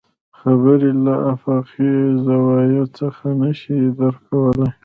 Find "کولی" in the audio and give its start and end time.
4.29-4.67